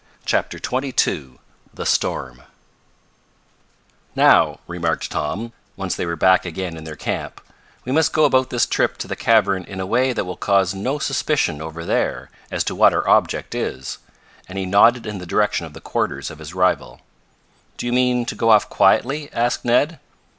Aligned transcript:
CHAPTER 0.25 0.57
XXII 0.57 1.33
THE 1.75 1.85
STORM 1.85 2.41
"Now," 4.15 4.59
remarked 4.67 5.11
Tom, 5.11 5.53
once 5.75 5.95
they 5.95 6.07
were 6.07 6.15
back 6.15 6.43
again 6.43 6.75
in 6.75 6.85
their 6.85 6.95
camp, 6.95 7.39
"we 7.85 7.91
must 7.91 8.11
go 8.11 8.25
about 8.25 8.49
this 8.49 8.65
trip 8.65 8.97
to 8.97 9.07
the 9.07 9.15
cavern 9.15 9.63
in 9.63 9.79
a 9.79 9.85
way 9.85 10.11
that 10.11 10.25
will 10.25 10.37
cause 10.37 10.73
no 10.73 10.97
suspicion 10.97 11.61
over 11.61 11.85
there 11.85 12.31
as 12.49 12.63
to 12.63 12.73
what 12.73 12.93
our 12.93 13.07
object 13.07 13.53
is," 13.53 13.99
and 14.49 14.57
he 14.57 14.65
nodded 14.65 15.05
in 15.05 15.19
the 15.19 15.27
direction 15.27 15.67
of 15.67 15.73
the 15.73 15.79
quarters 15.81 16.31
of 16.31 16.39
his 16.39 16.55
rival. 16.55 17.01
"Do 17.77 17.85
you 17.85 17.93
mean 17.93 18.25
to 18.25 18.33
go 18.33 18.49
off 18.49 18.69
quietly?" 18.71 19.29
asked 19.31 19.63
Ned. 19.63 19.99